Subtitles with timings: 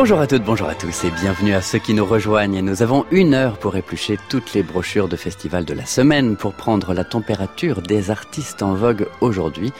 [0.00, 2.60] Bonjour à toutes, bonjour à tous et bienvenue à ceux qui nous rejoignent.
[2.62, 6.54] Nous avons une heure pour éplucher toutes les brochures de festival de la semaine pour
[6.54, 9.72] prendre la température des artistes en vogue aujourd'hui.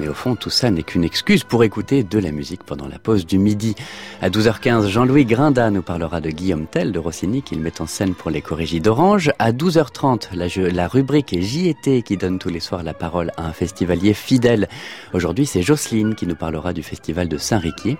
[0.00, 2.98] Mais au fond, tout ça n'est qu'une excuse pour écouter de la musique pendant la
[2.98, 3.76] pause du midi.
[4.20, 8.16] À 12h15, Jean-Louis Grinda nous parlera de Guillaume Tell de Rossini qu'il met en scène
[8.16, 9.30] pour les Corrigis d'Orange.
[9.38, 13.52] À 12h30, la, la rubrique JT qui donne tous les soirs la parole à un
[13.52, 14.68] festivalier fidèle.
[15.12, 17.96] Aujourd'hui, c'est Jocelyne qui nous parlera du festival de Saint-Riquier.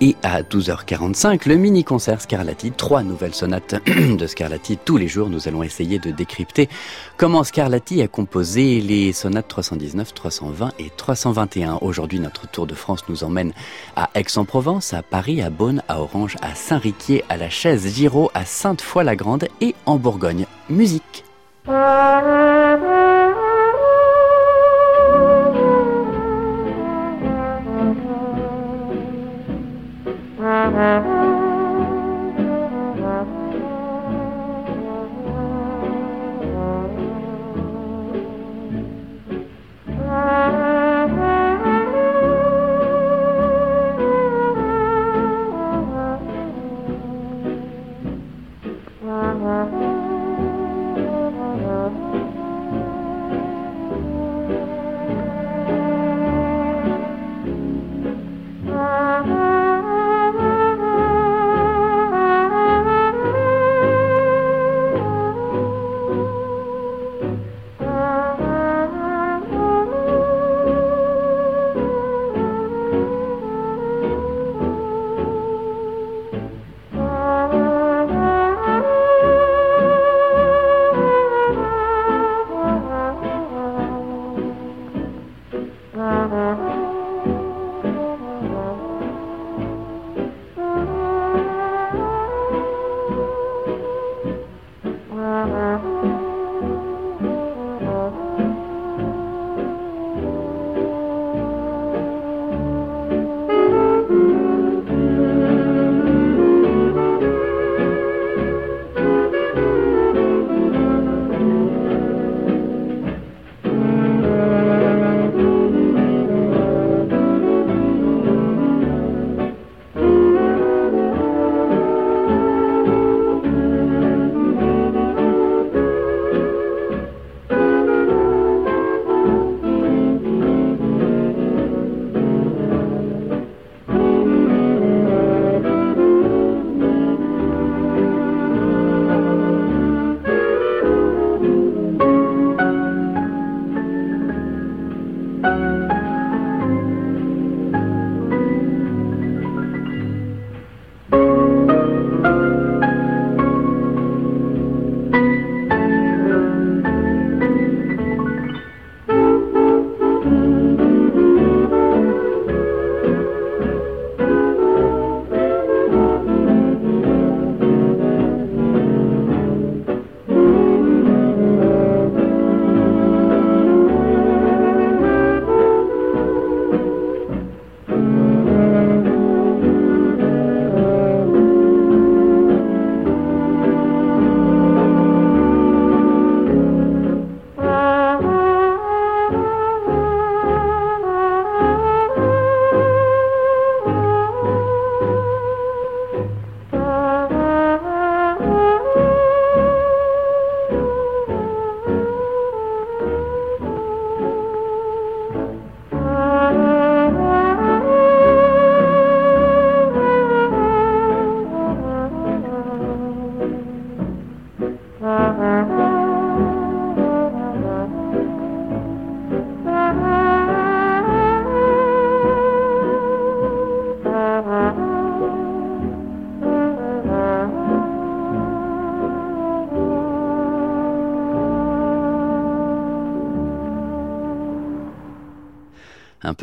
[0.00, 4.76] Et à 12h45, le mini-concert Scarlatti, trois nouvelles sonates de Scarlatti.
[4.84, 6.68] Tous les jours, nous allons essayer de décrypter
[7.16, 11.78] comment Scarlatti a composé les sonates 319, 320 et 321.
[11.80, 13.52] Aujourd'hui, notre tour de France nous emmène
[13.94, 18.44] à Aix-en-Provence, à Paris, à Beaune, à Orange, à Saint-Riquier, à la Chaise Giraud, à
[18.44, 20.46] Sainte-Foy-la-Grande et en Bourgogne.
[20.68, 21.24] Musique.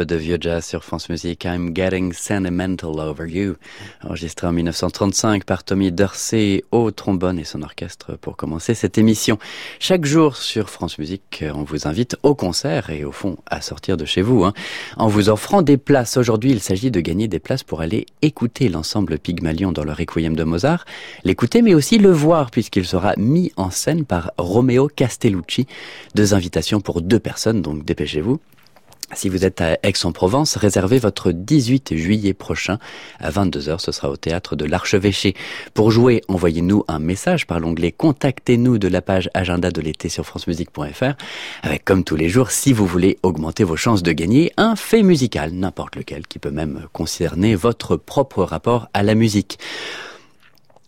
[0.06, 3.56] De vieux jazz sur France Musique, I'm Getting Sentimental Over You,
[4.03, 9.38] enregistré en 1935 par Tommy Dorsey au trombone et son orchestre pour commencer cette émission.
[9.80, 13.98] Chaque jour sur France Musique, on vous invite au concert et au fond à sortir
[13.98, 14.53] de chez vous, hein,
[14.98, 16.18] en vous offrant des places.
[16.18, 20.36] Aujourd'hui, il s'agit de gagner des places pour aller écouter l'ensemble Pygmalion dans le Requiem
[20.36, 20.86] de Mozart,
[21.24, 25.68] l'écouter mais aussi le voir puisqu'il sera mis en scène par Romeo Castellucci.
[26.15, 28.39] Deux invitations pour deux personnes, donc dépêchez-vous.
[29.13, 32.80] Si vous êtes à Aix-en-Provence, réservez votre 18 juillet prochain
[33.19, 33.80] à 22h.
[33.80, 35.36] Ce sera au théâtre de l'Archevêché.
[35.74, 40.25] Pour jouer, envoyez-nous un message par l'onglet Contactez-nous de la page agenda de l'été sur
[40.25, 41.13] francemusique.fr
[41.62, 45.04] avec, comme tous les jours, si vous voulez augmenter vos chances de gagner, un fait
[45.04, 49.60] musical, n'importe lequel, qui peut même concerner votre propre rapport à la musique.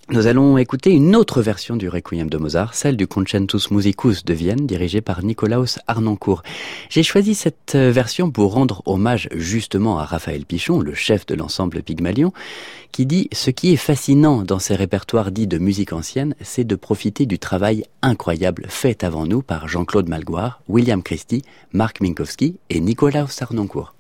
[0.10, 4.34] Nous allons écouter une autre version du Requiem de Mozart, celle du Concentus Musicus de
[4.34, 6.44] Vienne, dirigé par Nicolaus Arnoncourt.
[6.90, 11.82] J'ai choisi cette version pour rendre hommage justement à Raphaël Pichon, le chef de l'ensemble
[11.82, 12.34] Pygmalion,
[12.92, 16.76] qui dit «Ce qui est fascinant dans ces répertoires dits de musique ancienne, c'est de
[16.76, 22.82] profiter du travail incroyable fait avant nous par Jean-Claude Malgoire, William Christie, Marc Minkowski et
[22.82, 23.96] Nicolaus Arnoncourt.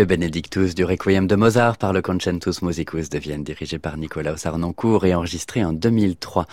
[0.00, 4.38] Le Benedictus du Requiem de Mozart par le Concentus Musicus de Vienne, dirigé par Nicolas
[4.38, 6.46] Sarnoncourt et enregistré en 2003.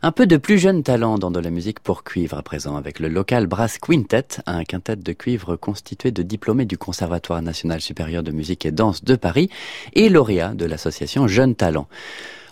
[0.00, 3.00] Un peu de plus jeune talent dans de la musique pour cuivre à présent, avec
[3.00, 8.22] le local Brass Quintet, un quintet de cuivre constitué de diplômés du Conservatoire national supérieur
[8.22, 9.50] de musique et danse de Paris
[9.92, 11.88] et lauréat de l'association Jeunes Talents.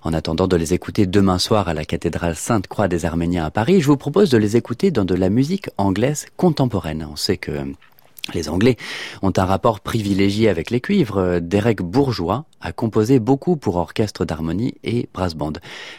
[0.03, 3.81] En attendant de les écouter demain soir à la cathédrale Sainte-Croix des Arméniens à Paris,
[3.81, 7.09] je vous propose de les écouter dans de la musique anglaise contemporaine.
[7.11, 7.53] On sait que
[8.35, 8.77] les Anglais
[9.23, 11.41] ont un rapport privilégié avec les cuivres.
[11.41, 15.55] Derek Bourgeois a composé beaucoup pour orchestre d'harmonie et brass band.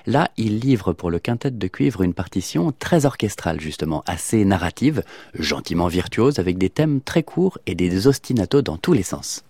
[0.05, 5.03] Là, il livre pour le quintet de cuivre une partition très orchestrale, justement, assez narrative,
[5.37, 9.43] gentiment virtuose, avec des thèmes très courts et des ostinatos dans tous les sens.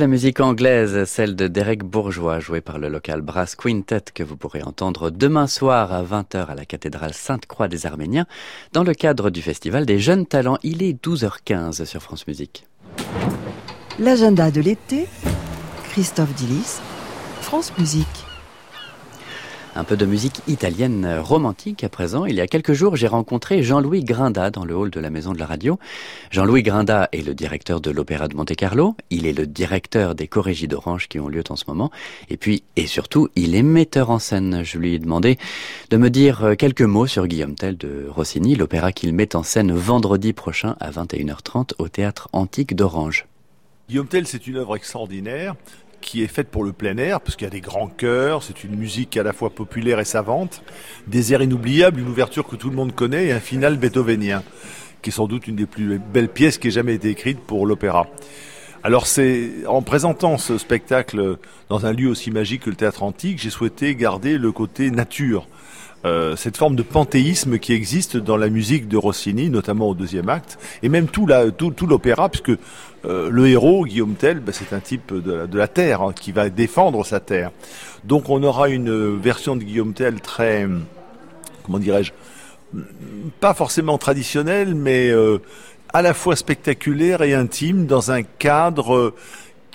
[0.00, 4.38] La musique anglaise, celle de Derek Bourgeois, jouée par le local Brass Quintet, que vous
[4.38, 8.24] pourrez entendre demain soir à 20h à la cathédrale Sainte-Croix des Arméniens,
[8.72, 10.56] dans le cadre du Festival des Jeunes Talents.
[10.62, 12.66] Il est 12h15 sur France Musique.
[13.98, 15.06] L'agenda de l'été,
[15.90, 16.80] Christophe Dillis,
[17.42, 18.29] France Musique.
[19.76, 22.24] Un peu de musique italienne romantique à présent.
[22.24, 25.32] Il y a quelques jours, j'ai rencontré Jean-Louis Grinda dans le hall de la Maison
[25.32, 25.78] de la Radio.
[26.32, 28.96] Jean-Louis Grinda est le directeur de l'Opéra de Monte-Carlo.
[29.10, 31.92] Il est le directeur des Corégies d'Orange qui ont lieu en ce moment.
[32.30, 34.62] Et puis, et surtout, il est metteur en scène.
[34.64, 35.38] Je lui ai demandé
[35.90, 39.72] de me dire quelques mots sur Guillaume Tell de Rossini, l'opéra qu'il met en scène
[39.72, 43.26] vendredi prochain à 21h30 au Théâtre Antique d'Orange.
[43.88, 45.54] Guillaume Tell, c'est une œuvre extraordinaire
[46.00, 48.64] qui est faite pour le plein air, parce qu'il y a des grands chœurs, c'est
[48.64, 50.62] une musique à la fois populaire et savante,
[51.06, 54.42] des airs inoubliables, une ouverture que tout le monde connaît et un final beethovenien,
[55.02, 57.66] qui est sans doute une des plus belles pièces qui ait jamais été écrite pour
[57.66, 58.06] l'opéra.
[58.82, 61.36] Alors c'est en présentant ce spectacle
[61.68, 65.46] dans un lieu aussi magique que le théâtre antique, j'ai souhaité garder le côté nature.
[66.06, 70.30] Euh, cette forme de panthéisme qui existe dans la musique de Rossini, notamment au deuxième
[70.30, 71.26] acte, et même tout
[71.86, 72.58] l'opéra, puisque
[73.04, 76.48] euh, le héros, Guillaume Tell, ben, c'est un type de la, terre, hein, qui va
[76.48, 77.50] défendre sa terre.
[78.04, 80.66] Donc on aura une version de Guillaume Tell très,
[81.64, 82.12] comment dirais-je,
[83.40, 85.38] pas forcément traditionnelle, mais euh,
[85.92, 89.12] à la fois spectaculaire et intime, dans un cadre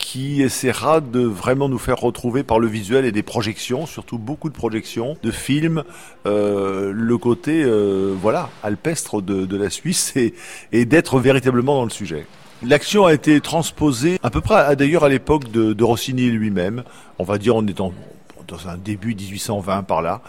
[0.05, 4.49] qui essaiera de vraiment nous faire retrouver par le visuel et des projections, surtout beaucoup
[4.49, 5.83] de projections, de films,
[6.27, 10.35] euh, le côté euh, voilà alpestre de, de la Suisse et,
[10.71, 12.27] et d'être véritablement dans le sujet.
[12.61, 16.83] L'action a été transposée à peu près d'ailleurs à l'époque de, de Rossini lui-même,
[17.17, 17.91] on va dire en étant
[18.47, 20.21] dans un début 1820 par là,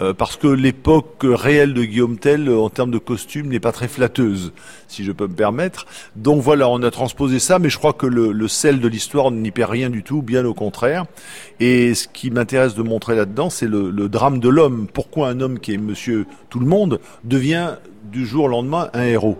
[0.00, 3.88] euh, parce que l'époque réelle de Guillaume Tell en termes de costume n'est pas très
[3.88, 4.52] flatteuse,
[4.88, 5.86] si je peux me permettre.
[6.16, 9.30] Donc voilà, on a transposé ça, mais je crois que le, le sel de l'histoire
[9.30, 11.04] n'y perd rien du tout, bien au contraire.
[11.60, 14.86] Et ce qui m'intéresse de montrer là-dedans, c'est le, le drame de l'homme.
[14.92, 19.02] Pourquoi un homme qui est Monsieur Tout le Monde devient du jour au lendemain un
[19.02, 19.38] héros?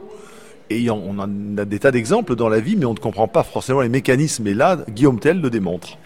[0.70, 3.82] Et on a des tas d'exemples dans la vie, mais on ne comprend pas forcément
[3.82, 4.46] les mécanismes.
[4.46, 5.98] Et là, Guillaume Tell le démontre.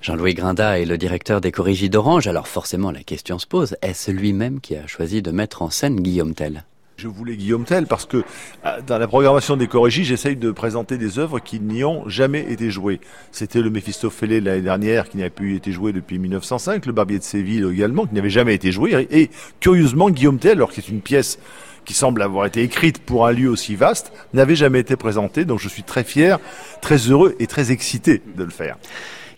[0.00, 4.12] Jean-Louis Grinda est le directeur des Corrigies d'Orange, alors forcément la question se pose, est-ce
[4.12, 6.64] lui-même qui a choisi de mettre en scène Guillaume Tell?
[6.96, 8.24] Je voulais Guillaume Tell parce que
[8.64, 12.50] euh, dans la programmation des Corrigies, j'essaye de présenter des œuvres qui n'y ont jamais
[12.50, 13.00] été jouées.
[13.30, 17.24] C'était le Méphistophélès l'année dernière qui n'a plus été joué depuis 1905, le Barbier de
[17.24, 19.06] Séville également qui n'avait jamais été joué.
[19.12, 19.30] Et
[19.60, 21.38] curieusement, Guillaume Tell, alors que c'est une pièce
[21.84, 25.44] qui semble avoir été écrite pour un lieu aussi vaste, n'avait jamais été présentée.
[25.44, 26.40] Donc je suis très fier,
[26.82, 28.76] très heureux et très excité de le faire.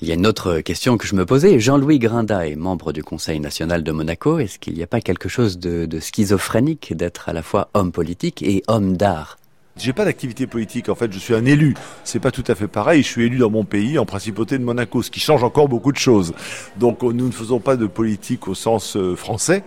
[0.02, 1.60] Il y a une autre question que je me posais.
[1.60, 4.38] Jean-Louis Grinda est membre du Conseil national de Monaco.
[4.38, 8.42] Est-ce qu'il n'y a pas quelque chose de, schizophrénique d'être à la fois homme politique
[8.42, 9.36] et homme d'art?
[9.76, 10.88] J'ai pas d'activité politique.
[10.88, 11.74] En fait, je suis un élu.
[12.02, 13.02] C'est pas tout à fait pareil.
[13.02, 15.92] Je suis élu dans mon pays, en principauté de Monaco, ce qui change encore beaucoup
[15.92, 16.32] de choses.
[16.78, 19.64] Donc, nous ne faisons pas de politique au sens euh, français,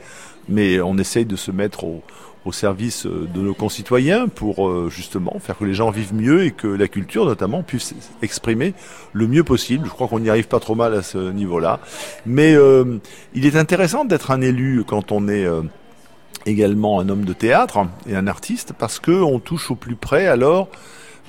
[0.50, 2.02] mais on essaye de se mettre au,
[2.45, 6.45] au service euh, de nos concitoyens pour euh, justement faire que les gens vivent mieux
[6.45, 8.73] et que la culture notamment puisse exprimer
[9.13, 9.86] le mieux possible.
[9.86, 11.79] Je crois qu'on n'y arrive pas trop mal à ce niveau-là.
[12.25, 12.99] Mais euh,
[13.34, 15.47] il est intéressant d'être un élu quand on est
[16.45, 20.27] également un homme de théâtre et un artiste parce que on touche au plus près
[20.27, 20.69] alors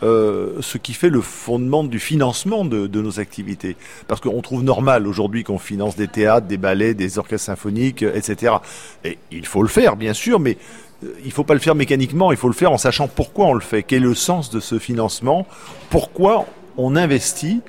[0.03, 3.77] euh, ce qui fait le fondement du financement de, de nos activités.
[4.09, 8.57] Parce qu'on trouve normal aujourd'hui qu'on finance des théâtres, des ballets, des orchestres symphoniques, etc.
[9.05, 10.59] Et il faut le faire, bien sûr, mais
[11.03, 13.55] il ne faut pas le faire mécaniquement, il faut le faire en sachant pourquoi on
[13.55, 15.47] le fait, quel est le sens de ce financement,
[15.91, 17.61] pourquoi on investit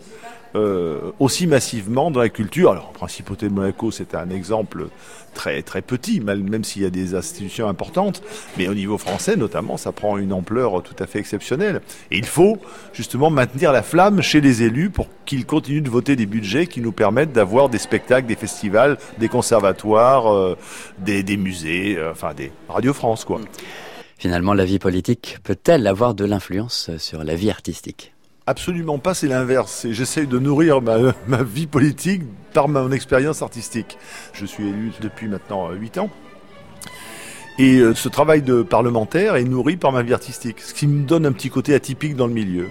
[0.56, 2.72] euh, aussi massivement dans la culture.
[2.72, 4.88] Alors, Principauté de Monaco, c'est un exemple
[5.36, 8.24] très très petit, même s'il y a des institutions importantes,
[8.58, 11.82] mais au niveau français notamment, ça prend une ampleur tout à fait exceptionnelle.
[12.10, 12.58] Et il faut
[12.94, 16.82] justement maintenir la flamme chez les élus pour qu'ils continuent de voter des budgets qui
[16.82, 20.58] nous permettent d'avoir des spectacles, des festivals, des conservatoires, euh,
[20.98, 23.41] des, musées, euh, enfin des Radio France quoi.
[24.18, 28.14] Finalement, la vie politique peut-elle avoir de l'influence sur la vie artistique?
[28.47, 29.88] Absolument pas, c'est l'inverse.
[29.89, 30.79] J'essaie de nourrir
[31.27, 32.21] ma, vie politique
[32.53, 33.97] par mon expérience artistique.
[34.34, 36.10] Je suis élu depuis maintenant 8 ans.
[37.58, 41.08] Et euh, ce travail de parlementaire est nourri par ma vie artistique, ce qui me
[41.08, 42.67] donne un petit côté atypique dans le milieu.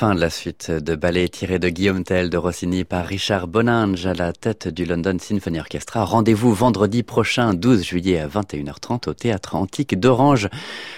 [0.00, 4.06] Fin de la suite de ballets tirés de Guillaume Tell de Rossini par Richard Bonange
[4.06, 6.06] à la tête du London Symphony Orchestra.
[6.06, 10.48] Rendez-vous vendredi prochain, 12 juillet à 21h30 au Théâtre Antique d'Orange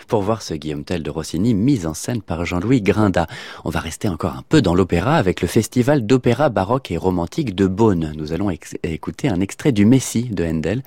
[0.07, 3.27] pour voir ce Guillaume Tell de Rossini mis en scène par Jean-Louis Grinda.
[3.65, 7.57] On va rester encore un peu dans l'opéra avec le Festival d'opéra baroque et romantique
[7.57, 8.13] de Beaune.
[8.17, 8.51] Nous allons
[8.85, 10.85] écouter un extrait du Messie de Handel,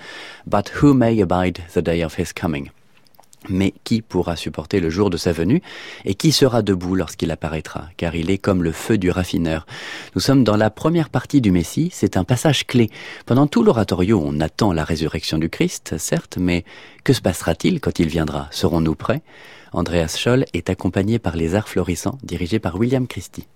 [0.47, 2.69] But Who May Abide the Day of His Coming.
[3.49, 5.61] Mais qui pourra supporter le jour de sa venue
[6.03, 9.65] et qui sera debout lorsqu'il apparaîtra, car il est comme le feu du raffineur.
[10.15, 12.89] Nous sommes dans la première partie du Messie, c'est un passage clé.
[13.25, 16.65] Pendant tout l'oratorio, on attend la résurrection du Christ, certes, mais
[17.03, 18.47] que se passera-t-il quand il viendra?
[18.51, 19.21] Serons-nous prêts?
[19.73, 23.47] Andreas Scholl est accompagné par les arts florissants, dirigés par William Christie.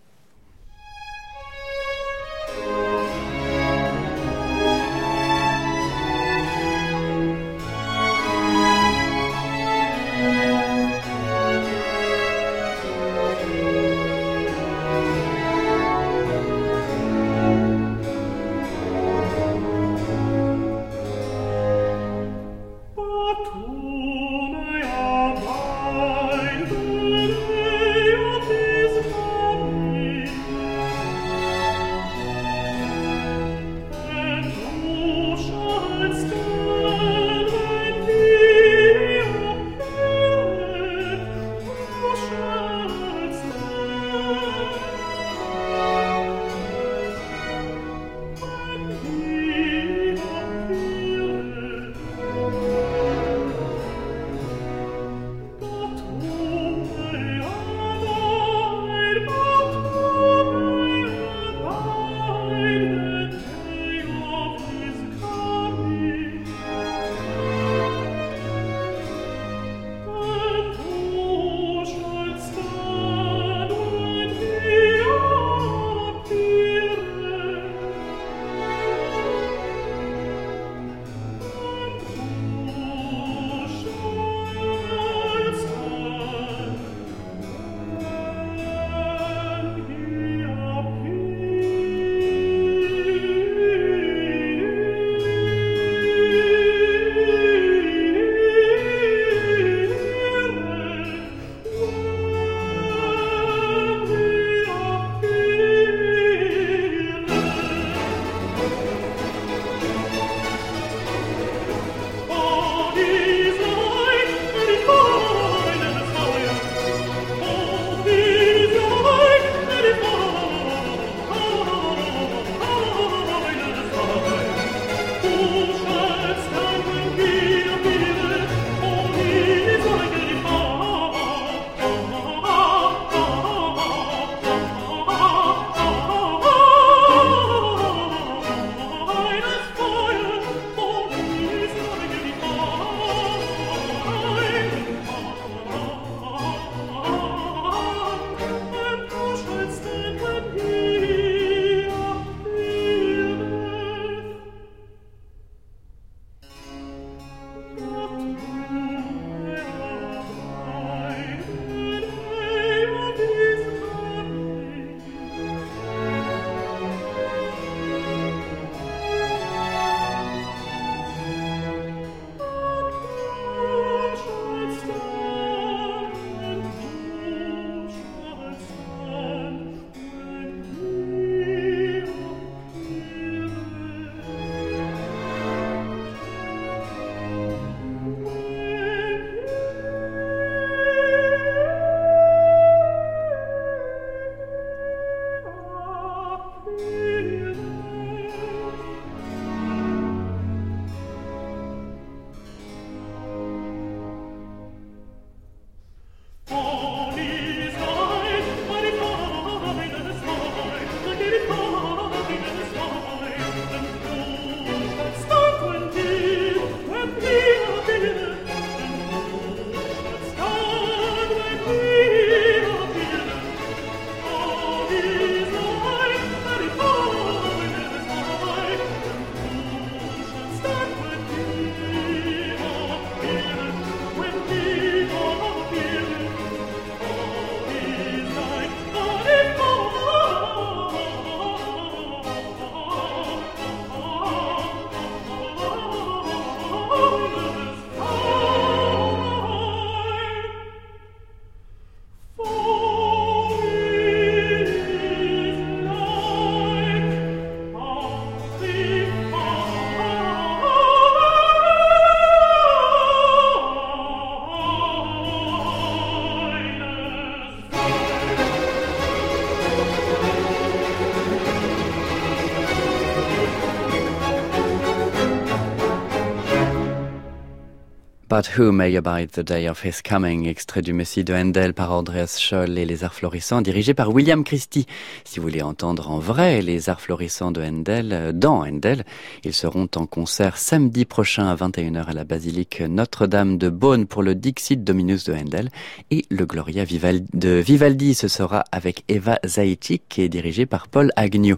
[278.39, 281.91] But who may abide the day of his coming, extrait du Messie de Handel par
[281.91, 284.88] Andreas Scholl et les arts florissants, dirigé par William Christie.
[285.29, 289.05] Si vous voulez entendre en vrai les arts florissants de Handel, euh, dans Handel,
[289.43, 294.23] ils seront en concert samedi prochain à 21h à la basilique Notre-Dame de Beaune pour
[294.23, 295.69] le Dixit Dominus de Handel
[296.09, 301.11] et le Gloria de Vivaldi, ce sera avec Eva Zaitchik qui est dirigé par Paul
[301.15, 301.57] Agnew.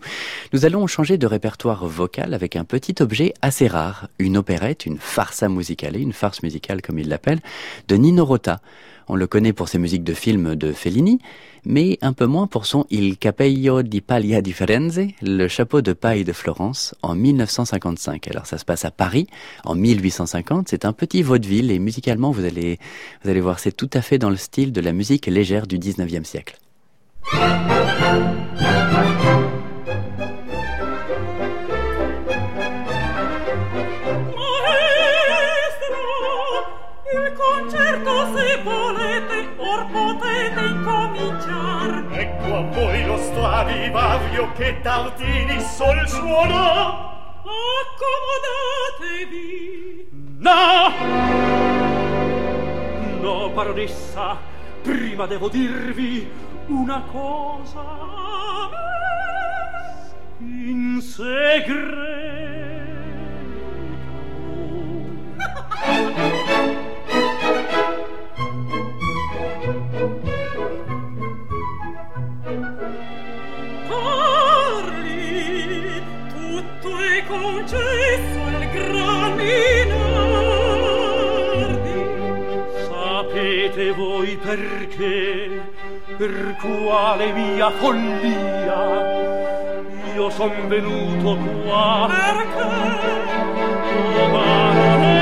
[0.52, 4.98] Nous allons changer de répertoire vocal avec un petit objet assez rare, une opérette, une
[4.98, 7.40] farsa musicale, une farce musicale comme il l'appelle,
[7.88, 8.60] de Nino Rota.
[9.14, 11.20] On le connaît pour ses musiques de films de Fellini,
[11.66, 15.92] mais un peu moins pour son Il Capello di Paglia di Firenze, le chapeau de
[15.92, 18.30] paille de Florence, en 1955.
[18.30, 19.28] Alors ça se passe à Paris,
[19.66, 20.70] en 1850.
[20.70, 22.80] C'est un petit vaudeville et musicalement, vous allez,
[23.26, 25.78] vous allez voir, c'est tout à fait dans le style de la musique légère du
[25.78, 26.58] 19e siècle.
[43.62, 47.10] la vivavio che Tartini sol suona
[49.04, 50.08] accomodatevi.
[50.38, 50.90] No.
[53.22, 54.38] No baronessa
[54.82, 56.28] prima devo dirvi
[56.68, 57.84] una cosa.
[60.40, 62.10] In segreto.
[84.52, 85.62] perché,
[86.18, 88.84] per quale mia follia,
[90.14, 92.08] io son venuto qua.
[92.10, 92.62] Perché?
[94.24, 95.21] Oh,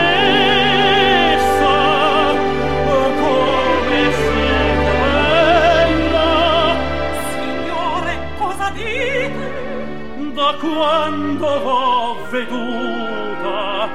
[10.50, 13.88] da quando l'ho veduta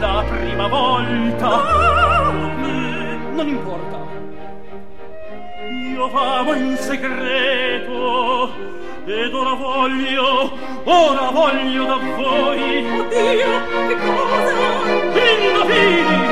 [0.00, 1.46] la prima volta.
[1.46, 2.32] Ah!
[3.34, 3.98] non importa.
[5.94, 8.50] Io vado in segreto
[9.04, 10.52] ed ora voglio
[10.84, 12.98] ora voglio da voi.
[12.98, 13.50] Oddio
[13.86, 14.52] che cosa?
[15.30, 16.31] Indovini!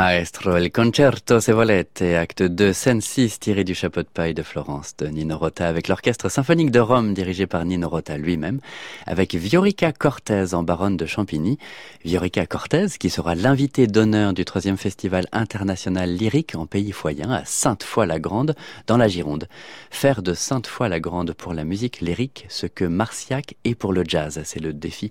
[0.00, 4.42] Maestro, il concerto, se volete, acte 2, scène 6, tiré du chapeau de paille de
[4.42, 8.60] Florence de Nino Rota, avec l'orchestre symphonique de Rome dirigé par Nino Rota lui-même,
[9.04, 11.58] avec Viorica Cortez en baronne de Champigny.
[12.02, 17.44] Viorica Cortez, qui sera l'invité d'honneur du troisième festival international lyrique en pays foyen à
[17.44, 18.54] Sainte-Foy-la-Grande,
[18.86, 19.48] dans la Gironde.
[19.90, 24.40] Faire de Sainte-Foy-la-Grande pour la musique lyrique ce que Marciac est pour le jazz.
[24.44, 25.10] C'est le défi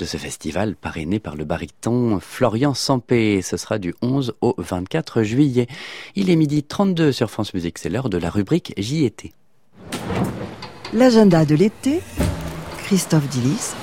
[0.00, 3.40] de ce festival parrainé par le baryton Florian Sampé.
[3.40, 5.66] Ce sera du 11 au 24 juillet.
[6.14, 9.32] Il est midi 32 sur France Musique, c'est l'heure de la rubrique J'y étais.
[10.92, 12.00] L'agenda de l'été,
[12.84, 13.74] Christophe Dillis,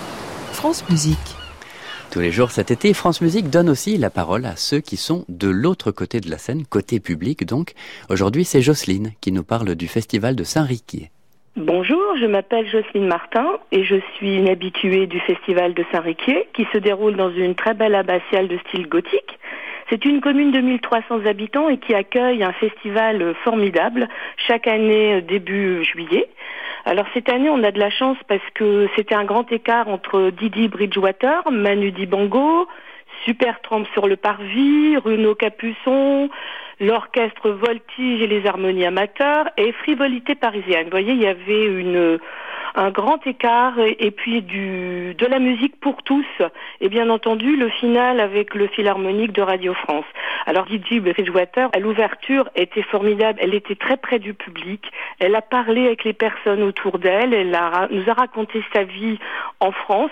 [0.54, 1.17] France Musique.
[2.12, 5.23] Tous les jours cet été, France Musique donne aussi la parole à ceux qui sont
[5.30, 7.73] de l'autre côté de la scène, côté public donc.
[8.10, 11.10] Aujourd'hui, c'est Jocelyne qui nous parle du festival de Saint-Riquier.
[11.58, 16.65] Bonjour, je m'appelle Jocelyne Martin et je suis une habituée du festival de Saint-Riquier qui
[16.71, 19.38] se déroule dans une très belle abbatiale de style gothique.
[19.91, 24.08] C'est une commune de 1300 habitants et qui accueille un festival formidable
[24.47, 26.30] chaque année euh, début juillet.
[26.86, 30.30] Alors cette année, on a de la chance parce que c'était un grand écart entre
[30.30, 32.69] Didi Bridgewater, Manu Dibango,
[33.25, 36.30] Super Trump sur le parvis, Bruno Capuçon,
[36.80, 40.86] l'orchestre Voltige et les harmonies amateurs et Frivolité parisienne.
[40.86, 42.17] Vous voyez, il y avait une
[42.75, 46.25] un grand écart et, puis du, de la musique pour tous
[46.79, 50.05] et bien entendu le final avec le Philharmonique de Radio France.
[50.45, 53.39] Alors Didi Bridgewater, à l'ouverture, était formidable.
[53.41, 54.91] Elle était très près du public.
[55.19, 57.34] Elle a parlé avec les personnes autour d'elle.
[57.34, 57.57] Elle
[57.91, 59.19] nous a raconté sa vie
[59.60, 60.12] en France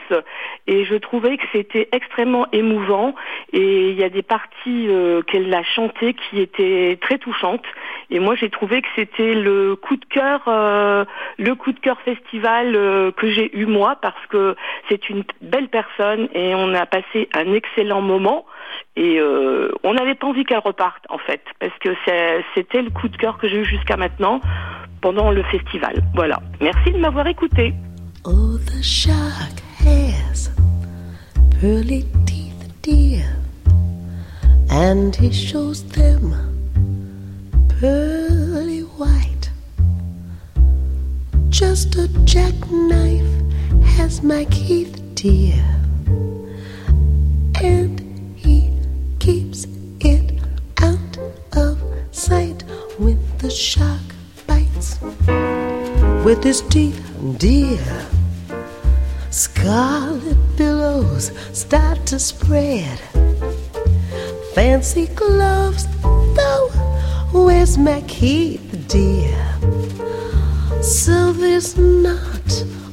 [0.67, 3.15] et je trouvais que c'était extrêmement émouvant
[3.53, 7.65] et il y a des parties euh, qu'elle a chantées qui étaient très touchantes
[8.11, 11.05] et moi j'ai trouvé que c'était le coup de cœur, euh,
[11.37, 14.55] le coup de cœur festival euh, que j'ai eu moi parce que
[14.87, 18.45] c'est une belle personne et on a passé un excellent moment
[18.95, 21.89] et euh, on n'avait pas envie qu'elle reparte en fait parce que
[22.55, 24.41] c'était le coup de cœur que j'ai eu jusqu'à maintenant
[25.01, 26.03] pendant le festival.
[26.15, 26.39] Voilà.
[26.61, 27.73] Merci de m'avoir écouté.
[28.25, 30.49] Oh, the shark has
[31.61, 33.25] pearly teeth, dear,
[34.69, 36.33] and he shows them
[37.79, 39.28] pearly white.
[41.59, 43.29] Just a jackknife
[43.83, 45.61] has my Keith dear,
[47.61, 47.99] and
[48.37, 48.71] he
[49.19, 49.67] keeps
[49.99, 50.39] it
[50.77, 51.17] out
[51.57, 51.77] of
[52.11, 52.63] sight
[52.97, 53.99] when the shark
[54.47, 55.01] bites
[56.23, 56.97] with his teeth,
[57.37, 58.07] dear.
[59.29, 62.99] Scarlet billows start to spread.
[64.53, 65.87] Fancy gloves,
[66.37, 66.69] though,
[67.33, 69.48] where's my Keith, dear?
[71.51, 72.47] There's not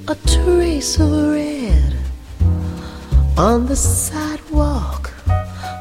[0.09, 1.93] a trace of red
[3.37, 5.13] on the sidewalk.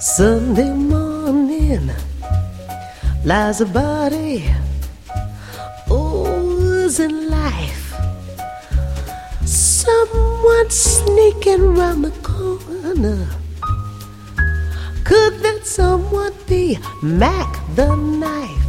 [0.01, 1.89] Sunday morning
[3.23, 4.43] lies a body
[5.89, 7.95] oozing life.
[9.45, 13.25] Someone sneaking round the corner.
[15.05, 18.65] Could that someone be Mac the Knife?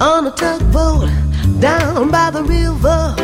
[0.00, 1.08] on a tugboat
[1.60, 3.14] down by the river.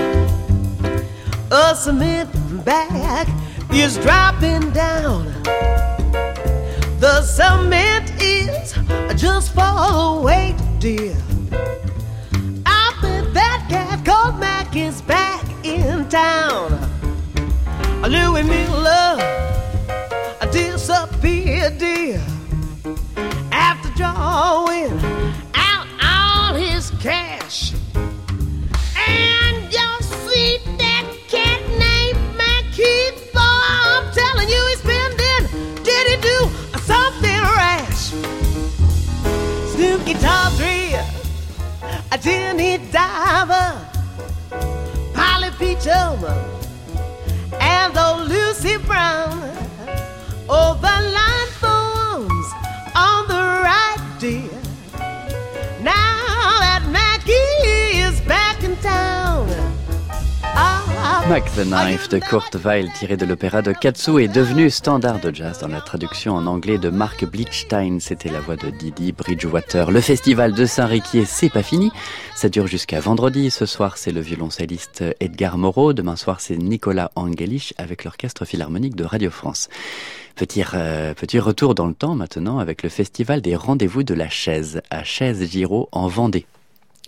[1.50, 2.30] A cement
[2.64, 3.28] bag
[3.72, 5.26] is dropping down.
[6.98, 8.72] The cement is
[9.20, 11.16] just for the weight, dear.
[12.64, 16.78] I bet that cat called Mac is back in town.
[18.02, 19.18] Louis Miller
[20.50, 22.20] disappeared, dear,
[23.52, 25.21] after drawing
[42.22, 43.78] a tinny diver,
[45.14, 46.22] Polly Peachum,
[47.60, 49.50] and old Lucy Brown.
[50.48, 52.48] Oh, the line forms
[52.94, 54.51] on the right, dear.
[61.32, 65.34] Mac the Knife de Kurt Weill, tiré de l'opéra de Katsu, est devenu standard de
[65.34, 68.00] jazz dans la traduction en anglais de Mark Blichstein.
[68.00, 69.90] C'était la voix de Didi Bridgewater.
[69.90, 71.90] Le festival de Saint-Riquier, c'est pas fini.
[72.34, 73.50] Ça dure jusqu'à vendredi.
[73.50, 75.94] Ce soir, c'est le violoncelliste Edgar Moreau.
[75.94, 79.70] Demain soir, c'est Nicolas Angelich avec l'Orchestre Philharmonique de Radio France.
[80.36, 84.28] Petit, euh, petit retour dans le temps maintenant avec le festival des rendez-vous de la
[84.28, 86.44] chaise à Chaise-Giraud en Vendée.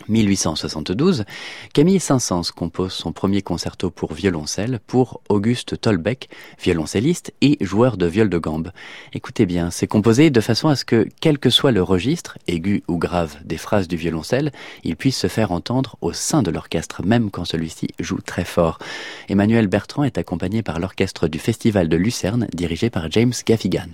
[0.09, 1.25] 1872,
[1.73, 6.29] Camille Saint-Saëns compose son premier concerto pour violoncelle pour Auguste Tolbeck,
[6.63, 8.73] violoncelliste et joueur de viol de gambe.
[9.13, 12.83] Écoutez bien, c'est composé de façon à ce que, quel que soit le registre, aigu
[12.89, 17.03] ou grave, des phrases du violoncelle, il puisse se faire entendre au sein de l'orchestre,
[17.05, 18.79] même quand celui-ci joue très fort.
[19.29, 23.89] Emmanuel Bertrand est accompagné par l'orchestre du Festival de Lucerne, dirigé par James Gaffigan.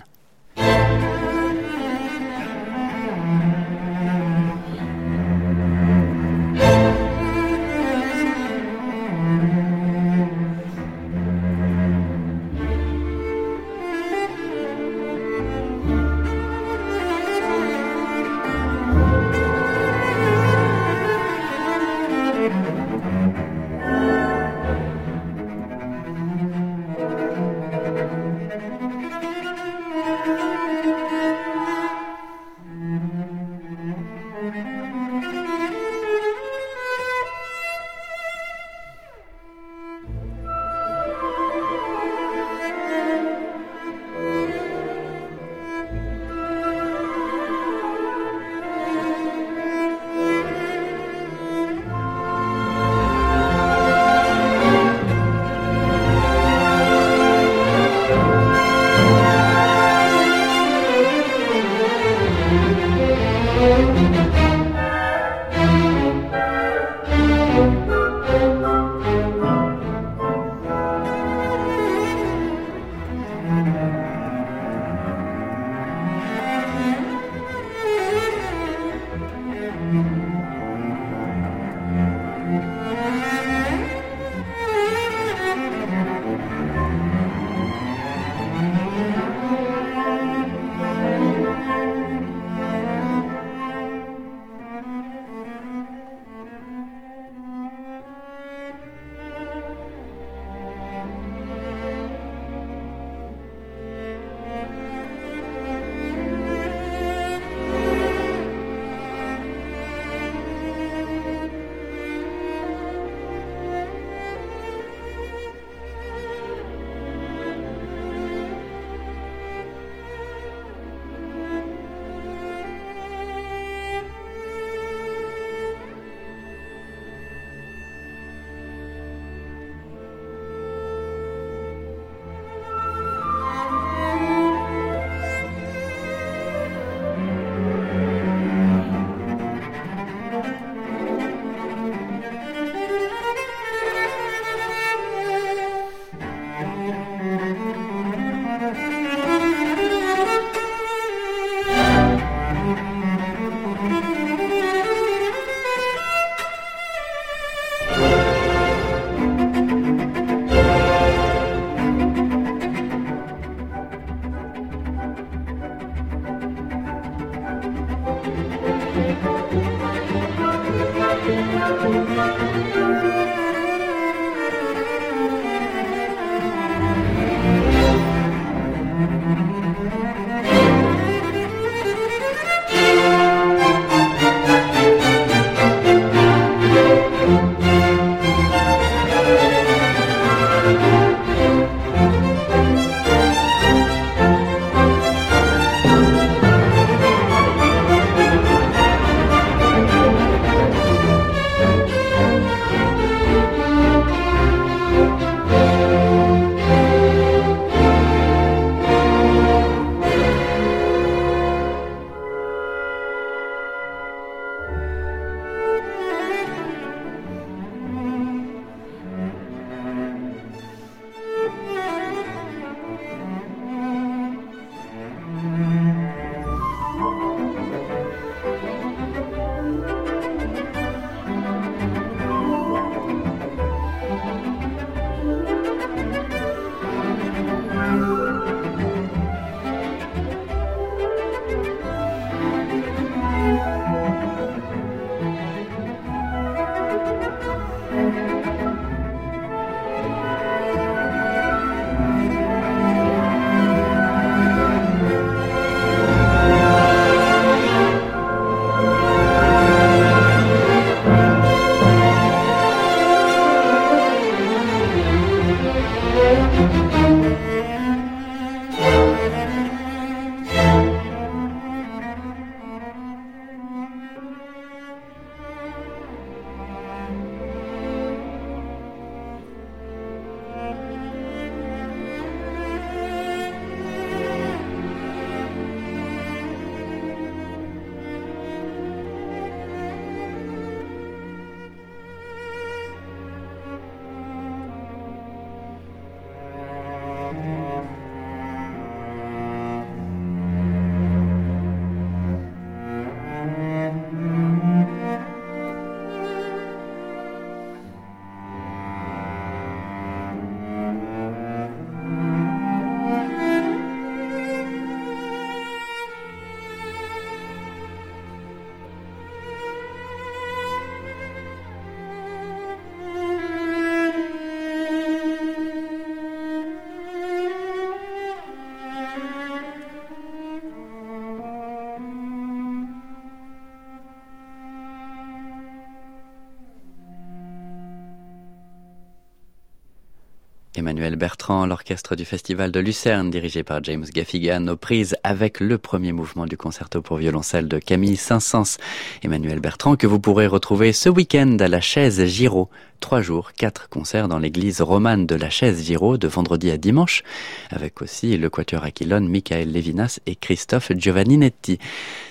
[341.10, 345.76] Emmanuel Bertrand, l'orchestre du Festival de Lucerne, dirigé par James Gaffigan, aux prises avec le
[345.76, 348.78] premier mouvement du concerto pour violoncelle de Camille Saint-Saëns.
[349.24, 352.68] Emmanuel Bertrand, que vous pourrez retrouver ce week-end à la chaise Giraud.
[353.00, 357.22] Trois jours, quatre concerts dans l'église romane de la chaise Giraud de vendredi à dimanche,
[357.70, 361.78] avec aussi le quatuor Aquilone, Michael Levinas et Christophe Giovanninetti.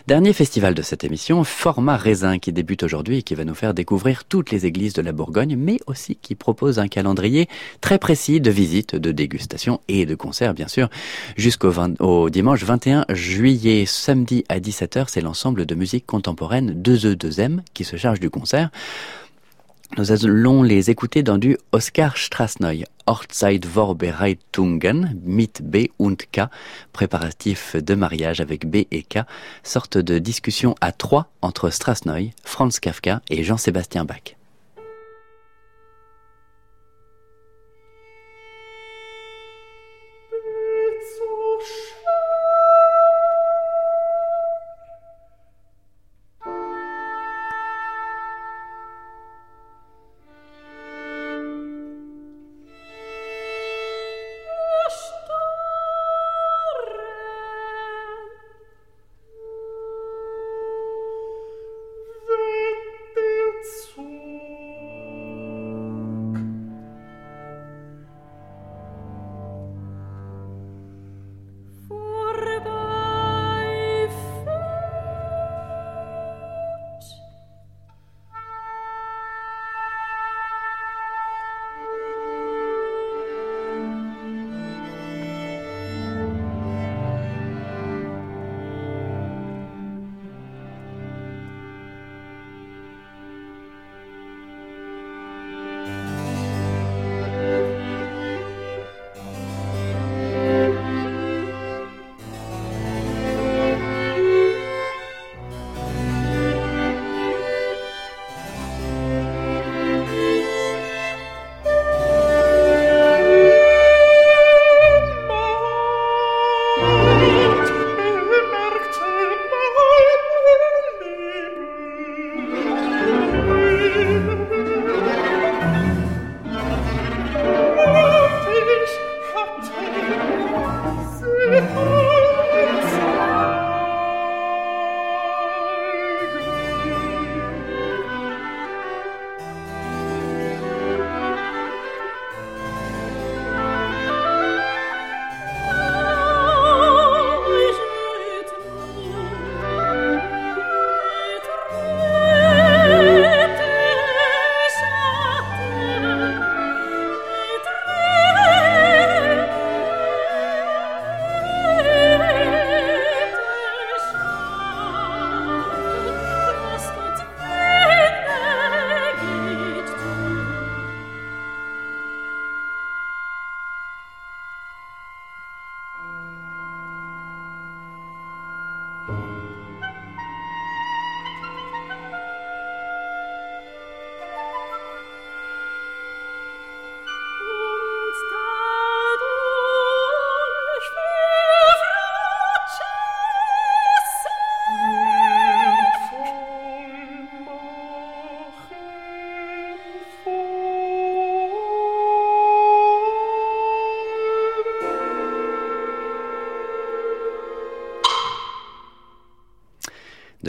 [0.07, 3.74] Dernier festival de cette émission, Format Raisin, qui débute aujourd'hui et qui va nous faire
[3.74, 7.49] découvrir toutes les églises de la Bourgogne, mais aussi qui propose un calendrier
[7.82, 10.88] très précis de visites, de dégustations et de concerts, bien sûr,
[11.36, 17.84] jusqu'au au dimanche 21 juillet, samedi à 17h, c'est l'ensemble de musique contemporaine 2E2M qui
[17.84, 18.70] se charge du concert.
[19.97, 26.41] Nous allons les écouter dans du Oscar Strassneu, Hochzeitvorbereitungen mit B und K,
[26.93, 29.21] préparatif de mariage avec B et K,
[29.63, 34.38] sorte de discussion à trois entre Strassneu, Franz Kafka et Jean-Sébastien Bach.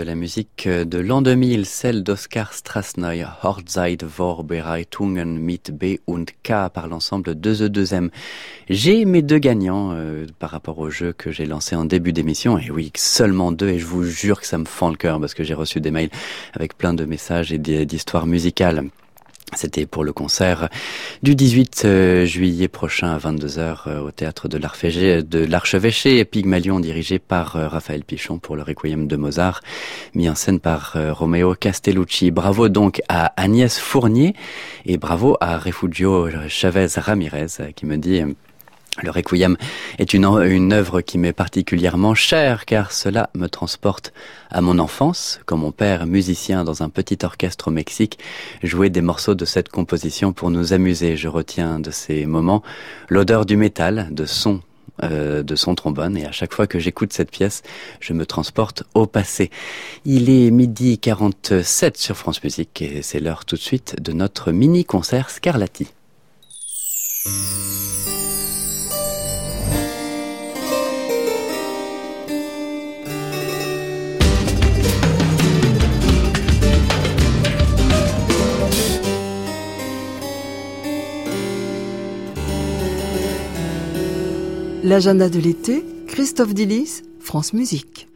[0.00, 6.70] De la musique de l'an 2000, celle d'Oscar Strasnoy, Hortzeit Vorbereitungen mit B und K
[6.72, 8.08] par l'ensemble 2E2M.
[8.70, 12.56] J'ai mes deux gagnants euh, par rapport au jeu que j'ai lancé en début d'émission,
[12.56, 15.34] et oui, seulement deux, et je vous jure que ça me fend le cœur parce
[15.34, 16.10] que j'ai reçu des mails
[16.54, 18.84] avec plein de messages et d'histoires musicales.
[19.60, 20.70] C'était pour le concert
[21.22, 24.56] du 18 euh, juillet prochain à 22h euh, au théâtre de
[25.44, 29.60] l'Archevêché Pygmalion dirigé par euh, Raphaël Pichon pour le Requiem de Mozart
[30.14, 32.30] mis en scène par Romeo Castellucci.
[32.30, 34.34] Bravo donc à Agnès Fournier
[34.86, 38.22] et bravo à Refugio Chavez Ramirez qui me dit
[39.02, 39.56] le Requiem
[39.98, 40.24] est une,
[40.72, 44.12] œuvre qui m'est particulièrement chère car cela me transporte
[44.50, 48.18] à mon enfance, quand mon père, musicien dans un petit orchestre au Mexique,
[48.62, 51.16] jouait des morceaux de cette composition pour nous amuser.
[51.16, 52.62] Je retiens de ces moments
[53.08, 54.60] l'odeur du métal, de son
[55.02, 57.62] euh, de son trombone et à chaque fois que j'écoute cette pièce,
[58.00, 59.50] je me transporte au passé.
[60.04, 64.52] Il est midi 47 sur France Musique et c'est l'heure tout de suite de notre
[64.52, 65.88] mini concert Scarlatti.
[84.82, 88.08] L'agenda de l'été, Christophe Dillis, France Musique.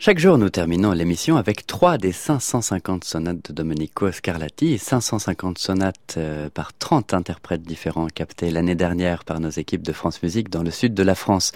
[0.00, 5.58] Chaque jour, nous terminons l'émission avec trois des 550 sonates de Domenico Scarlatti et 550
[5.58, 10.50] sonates euh, par 30 interprètes différents captés l'année dernière par nos équipes de France Musique
[10.50, 11.52] dans le sud de la France.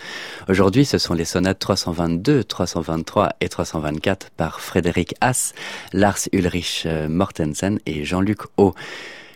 [0.48, 5.54] Aujourd'hui, ce sont les sonates 322, 323 et 324 par Frédéric Haas,
[5.92, 8.74] Lars Ulrich euh, Mortensen et Jean-Luc O.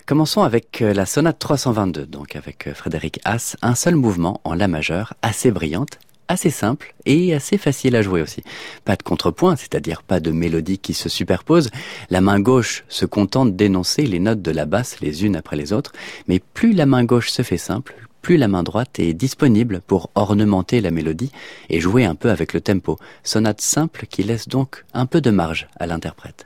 [0.06, 4.54] Commençons avec euh, la sonate 322, donc avec euh, Frédéric Haas, un seul mouvement en
[4.54, 5.98] La majeur, assez brillante,
[6.28, 8.44] assez simple et assez facile à jouer aussi.
[8.84, 11.70] Pas de contrepoint, c'est-à-dire pas de mélodie qui se superpose.
[12.08, 15.72] La main gauche se contente d'énoncer les notes de la basse les unes après les
[15.72, 15.92] autres,
[16.28, 20.10] mais plus la main gauche se fait simple, plus la main droite est disponible pour
[20.14, 21.32] ornementer la mélodie
[21.68, 22.96] et jouer un peu avec le tempo.
[23.24, 26.45] Sonate simple qui laisse donc un peu de marge à l'interprète.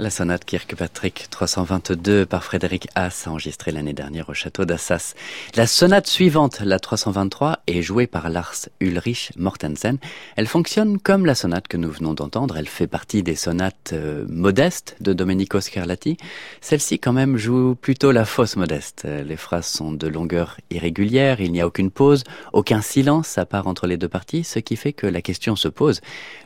[0.00, 5.14] La sonate Kirkpatrick 322 par Frédéric Haas, enregistrée l'année dernière au château d'Assas.
[5.56, 9.98] La sonate suivante, la 323, est jouée par Lars Ulrich Mortensen.
[10.36, 12.56] Elle fonctionne comme la sonate que nous venons d'entendre.
[12.56, 16.16] Elle fait partie des sonates euh, modestes de Domenico Scarlatti.
[16.60, 19.02] Celle-ci, quand même, joue plutôt la fausse modeste.
[19.04, 22.22] Les phrases sont de longueur irrégulière, il n'y a aucune pause,
[22.52, 25.66] aucun silence à part entre les deux parties, ce qui fait que la question se
[25.66, 26.02] pose.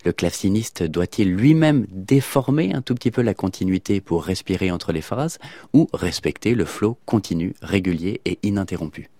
[0.06, 5.02] Le claveciniste doit-il lui-même déformer un tout petit peu la continuité pour respirer entre les
[5.02, 5.40] phrases
[5.72, 9.10] ou respecter le flot continu, régulier et ininterrompu.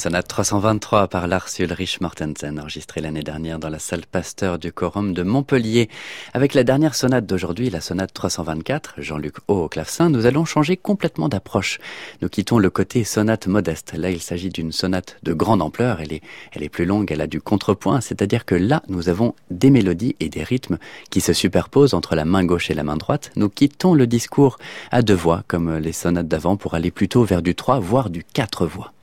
[0.00, 5.12] Sonate 323 par Lars Ulrich Mortensen, enregistrée l'année dernière dans la salle Pasteur du Quorum
[5.12, 5.90] de Montpellier.
[6.32, 10.78] Avec la dernière sonate d'aujourd'hui, la sonate 324, Jean-Luc Haut au clavecin, nous allons changer
[10.78, 11.80] complètement d'approche.
[12.22, 13.92] Nous quittons le côté sonate modeste.
[13.94, 16.00] Là, il s'agit d'une sonate de grande ampleur.
[16.00, 16.22] Elle est,
[16.52, 20.16] elle est plus longue, elle a du contrepoint, c'est-à-dire que là, nous avons des mélodies
[20.18, 20.78] et des rythmes
[21.10, 23.32] qui se superposent entre la main gauche et la main droite.
[23.36, 24.56] Nous quittons le discours
[24.90, 28.24] à deux voix, comme les sonates d'avant, pour aller plutôt vers du 3, voire du
[28.24, 28.94] 4 voix.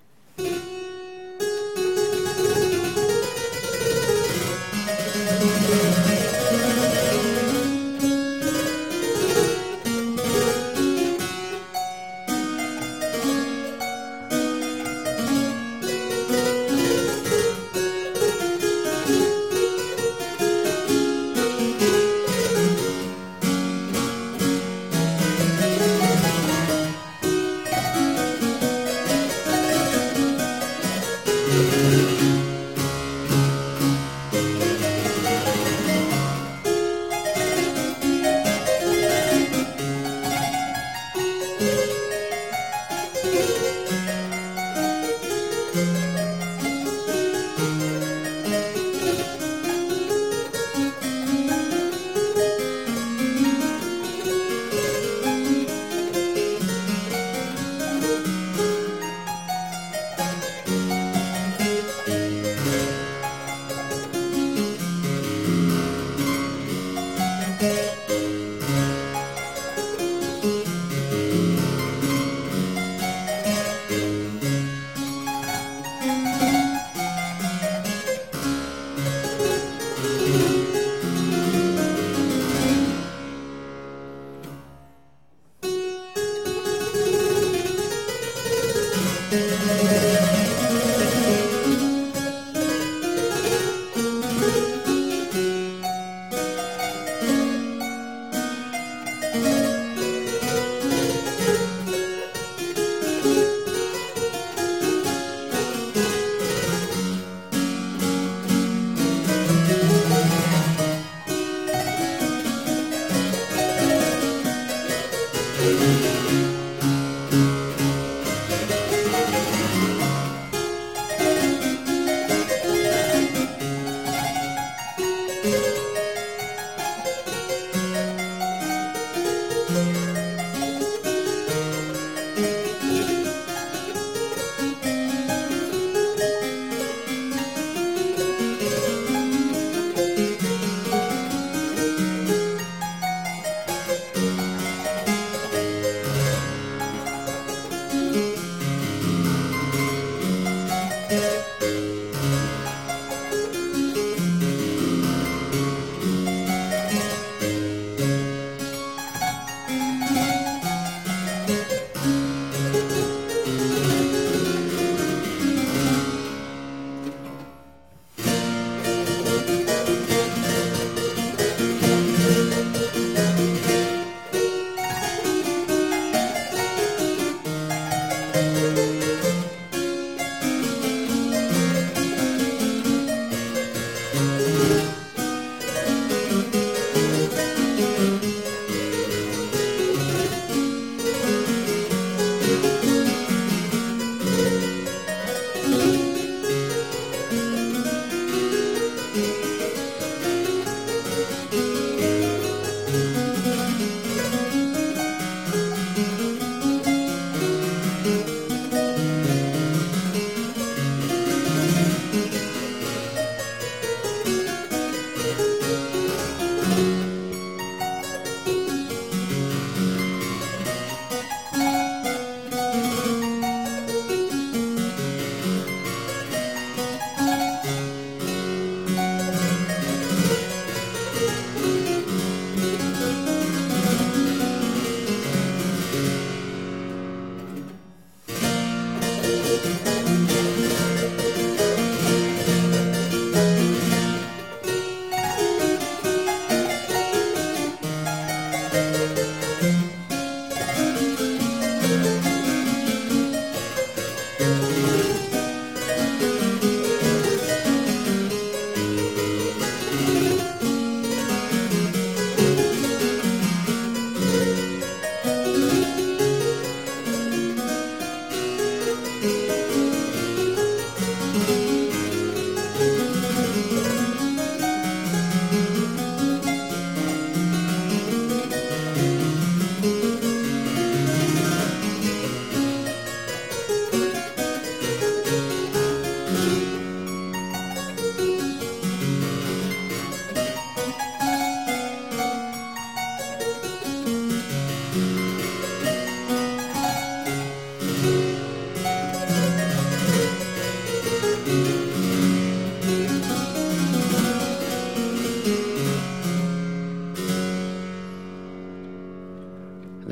[115.67, 116.46] Música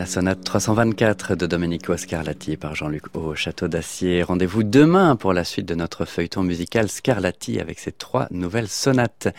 [0.05, 4.21] La sonate 324 de Domenico Scarlatti par Jean-Luc au Château d'Acier.
[4.21, 9.29] Rendez-vous demain pour la suite de notre feuilleton musical Scarlatti avec ses trois nouvelles sonates.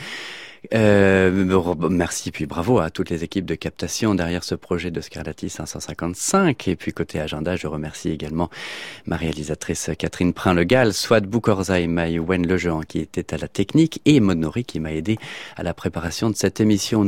[0.74, 1.30] Euh,
[1.90, 6.66] merci puis bravo à toutes les équipes de captation derrière ce projet de Scarlatti 555
[6.66, 8.50] et puis côté agenda je remercie également
[9.06, 14.18] ma réalisatrice Catherine Prin-Legal, Swad Boukorza et Maïwen Lejean qui étaient à la technique et
[14.20, 15.18] Maud Nori qui m'a aidé
[15.56, 17.04] à la préparation de cette émission.